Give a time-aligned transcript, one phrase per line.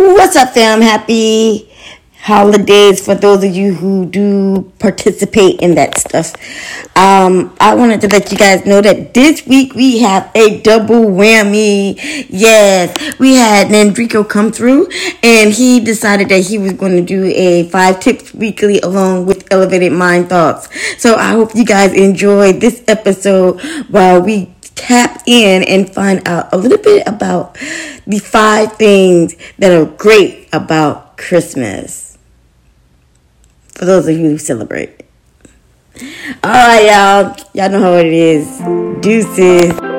[0.00, 0.80] What's up, fam?
[0.80, 1.70] Happy
[2.22, 6.32] holidays for those of you who do participate in that stuff.
[6.96, 11.04] Um, I wanted to let you guys know that this week we have a double
[11.04, 11.96] whammy.
[12.30, 14.88] Yes, we had N'Dreko come through
[15.22, 19.52] and he decided that he was going to do a five tips weekly along with
[19.52, 20.68] elevated mind thoughts.
[20.96, 26.52] So I hope you guys enjoy this episode while we tap in and find out
[26.52, 27.54] a little bit about
[28.06, 32.18] the five things that are great about Christmas.
[33.74, 35.02] For those of you who celebrate.
[36.42, 37.36] All right, y'all.
[37.54, 38.58] Y'all know how it is.
[39.00, 39.89] Deuces.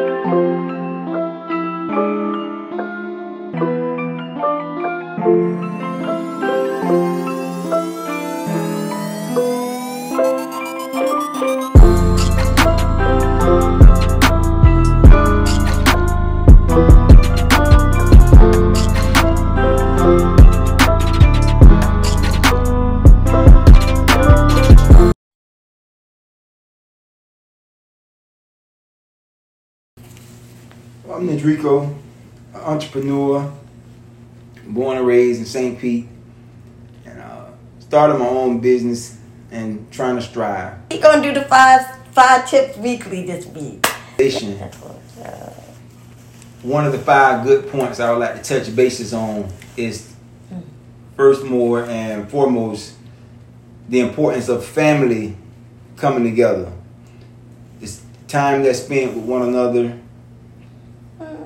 [31.13, 31.93] I'm N'Dreko,
[32.53, 33.51] an entrepreneur,
[34.65, 35.77] born and raised in St.
[35.77, 36.07] Pete,
[37.05, 37.47] and uh,
[37.79, 39.17] started my own business
[39.51, 40.77] and trying to strive.
[40.89, 41.81] We gonna do the five
[42.13, 43.85] five tips weekly this week.
[46.63, 50.15] One of the five good points I would like to touch bases on is
[51.17, 52.95] first more and foremost
[53.89, 55.35] the importance of family
[55.97, 56.71] coming together.
[57.81, 59.99] It's time that's spent with one another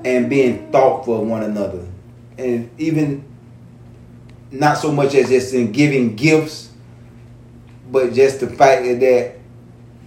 [0.04, 1.86] and being thoughtful of one another.
[2.38, 3.24] And even
[4.50, 6.70] not so much as just in giving gifts,
[7.90, 9.36] but just the fact that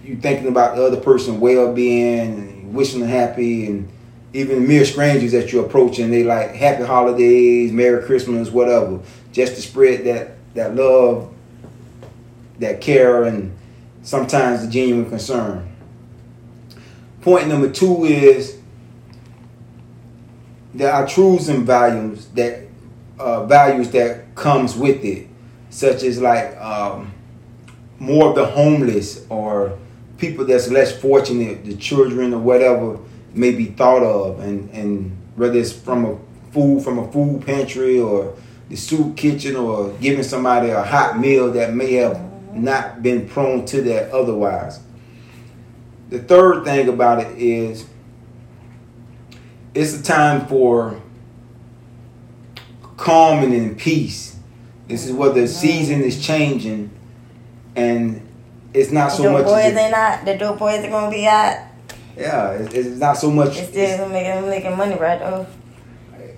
[0.04, 3.88] you're thinking about the other person's well being and wishing them happy and
[4.32, 9.00] even mere strangers that you approach and they like happy holidays, Merry Christmas, whatever.
[9.32, 11.32] Just to spread that that love,
[12.58, 13.56] that care and
[14.02, 15.66] sometimes the genuine concern.
[17.22, 18.59] Point number two is
[20.74, 22.66] there are truths and values that
[23.18, 25.28] uh, values that comes with it,
[25.70, 27.12] such as like um,
[27.98, 29.78] more of the homeless or
[30.18, 32.98] people that's less fortunate, the children or whatever
[33.34, 36.18] may be thought of, and and whether it's from a
[36.52, 38.36] food from a food pantry or
[38.68, 42.20] the soup kitchen or giving somebody a hot meal that may have
[42.54, 44.80] not been prone to that otherwise.
[46.08, 47.86] The third thing about it is
[49.74, 51.00] it's a time for
[52.96, 54.36] calm and in peace.
[54.88, 55.48] This is where the mm.
[55.48, 56.90] season is changing,
[57.76, 58.26] and
[58.74, 59.44] it's not so the much.
[59.44, 61.66] boys as they not the dope boys are gonna be out.
[62.16, 63.56] yeah, it's, it's not so much.
[63.56, 65.46] It's still making making money right though.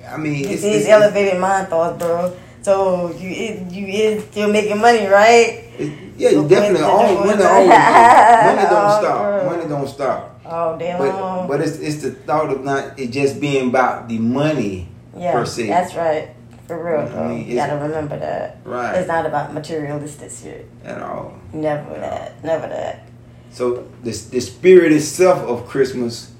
[0.08, 2.36] I mean, It's, it's, it's, it's, elevated mind thoughts, bro.
[2.60, 5.64] So you it, you is still making money, right?
[5.78, 6.80] it- yeah, you definitely.
[6.80, 7.68] boys, All, money always
[8.46, 9.44] money don't stop.
[9.46, 10.31] Money don't stop.
[10.54, 10.98] Oh damn.
[10.98, 15.32] But but it's it's the thought of not it just being about the money yeah,
[15.32, 15.66] per se.
[15.66, 16.34] that's right.
[16.66, 18.58] For real, I mean, you gotta remember that.
[18.64, 20.68] right It's not about materialistic shit.
[20.84, 21.38] at all.
[21.54, 22.44] Never that.
[22.44, 23.08] Never that.
[23.50, 26.34] So the the spirit itself of Christmas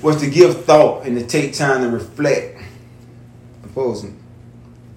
[0.00, 2.58] was to give thought and to take time to reflect.
[3.64, 4.18] Opposing.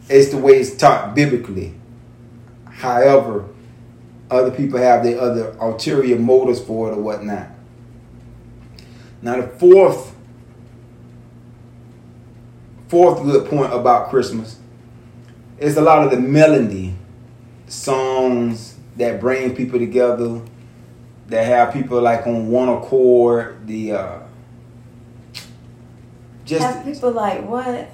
[0.07, 1.73] It's the way it's taught biblically.
[2.69, 3.49] However,
[4.31, 7.54] other people have their other ulterior motives for it or whatnot.
[9.21, 10.15] Now the fourth
[12.87, 14.59] fourth good point about Christmas
[15.57, 16.93] is a lot of the melody
[17.67, 20.41] songs that bring people together
[21.27, 24.19] that have people like on one accord the uh
[26.45, 27.89] just Have people like what?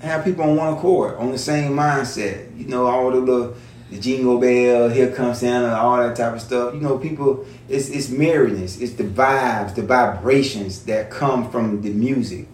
[0.00, 3.54] have people on one accord on the same mindset you know all the little
[3.90, 7.88] the jingle bell here comes santa all that type of stuff you know people it's
[7.88, 12.46] it's merriness it's the vibes the vibrations that come from the music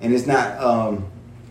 [0.00, 1.04] and it's not um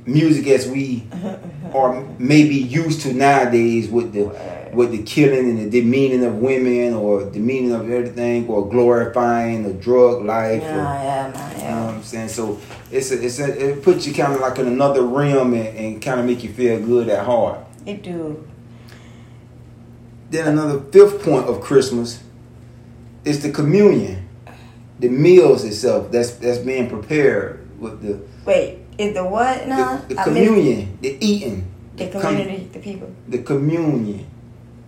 [0.06, 1.08] music as we
[1.74, 4.26] are maybe used to nowadays with the
[4.74, 9.74] with the killing and the demeaning of women or demeaning of everything or glorifying the
[9.74, 11.86] drug life Yeah, or, yeah, man, you know yeah.
[11.86, 12.30] what I'm saying?
[12.30, 12.60] So
[12.92, 16.02] it's a, it's a, it puts you kind of like in another realm and, and
[16.02, 17.60] kind of make you feel good at heart.
[17.86, 18.46] It do.
[20.36, 22.22] Then another fifth point of Christmas
[23.24, 24.28] is the communion,
[25.00, 29.96] the meals itself that's that's being prepared with the Wait, is the what now?
[30.10, 33.16] the, the communion, the eating, The com- community, the people.
[33.30, 34.26] the communion,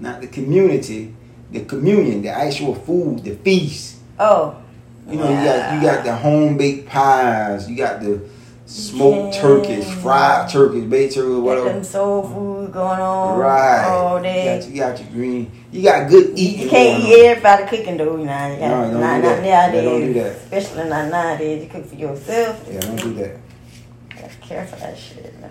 [0.01, 1.15] not the community,
[1.53, 3.99] the communion, the actual food, the feast.
[4.19, 4.61] Oh.
[5.09, 8.19] You know, you got you got the home baked pies, you got the
[8.67, 9.41] smoked Yeah.
[9.41, 11.69] turkeys, fried turkeys, baked turkeys, Got whatever.
[11.69, 13.85] them soul food going on Right.
[13.87, 14.59] all You day.
[14.59, 15.51] got, you got your green.
[15.71, 16.63] You got good eating.
[16.63, 17.25] You can't eat on.
[17.31, 18.47] everybody cooking though, you know.
[18.47, 19.43] You got, No, don't not, do not that.
[19.43, 19.45] nowadays.
[19.45, 20.31] Yeah, don't do that.
[20.35, 21.63] Especially not nowadays.
[21.63, 22.65] You cook for yourself.
[22.71, 23.31] Yeah, don't do that.
[23.31, 25.33] You gotta care for that shit.
[25.39, 25.49] Man.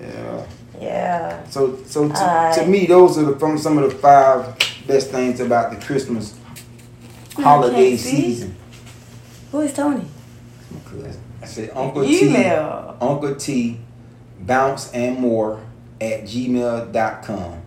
[0.00, 0.42] Yeah.
[0.80, 1.44] Yeah.
[1.48, 2.54] So, so to, Alright.
[2.56, 4.54] to me, those are the, from some of the five
[4.86, 6.34] best things about the Christmas
[7.36, 8.54] hmm, holiday season.
[9.52, 10.04] Who is Tony?
[11.42, 13.80] I said Uncle T, Uncle T,
[14.40, 15.60] bounce and more
[16.00, 17.62] at gmail.com.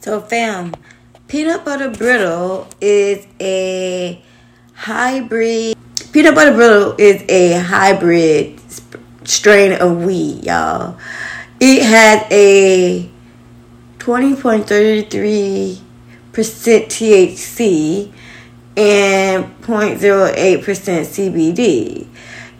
[0.00, 0.74] So, fam,
[1.26, 4.22] peanut butter brittle is a
[4.74, 5.76] hybrid.
[6.12, 10.96] Peanut butter brittle is a hybrid sp- strain of weed, y'all.
[11.60, 13.10] It has a
[13.98, 15.87] 20.33%
[16.32, 18.12] THC
[18.76, 22.06] and 0.08% CBD,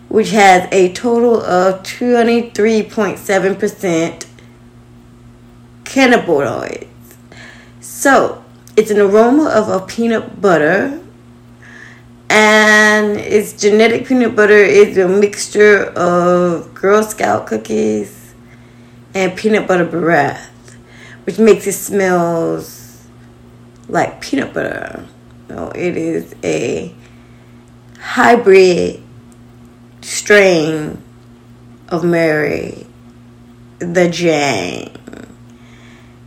[0.09, 4.27] which has a total of 23.7%
[5.85, 6.87] cannabinoids.
[7.81, 8.45] So,
[8.77, 11.01] it's an aroma of a peanut butter,
[12.31, 18.35] and its genetic peanut butter is a mixture of Girl Scout cookies
[19.15, 20.77] and peanut butter breath,
[21.25, 22.78] which makes it smells
[23.89, 25.07] like peanut butter.
[25.49, 26.95] So, it is a
[27.99, 29.03] hybrid
[30.03, 31.03] strain
[31.89, 32.87] of Mary
[33.79, 34.98] the Jane.